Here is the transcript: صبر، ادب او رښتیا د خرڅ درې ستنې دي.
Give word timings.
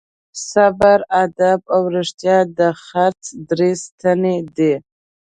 صبر، 0.49 0.99
ادب 1.23 1.59
او 1.73 1.81
رښتیا 1.95 2.37
د 2.57 2.59
خرڅ 2.83 3.21
درې 3.49 3.71
ستنې 3.85 4.37
دي. 4.55 4.73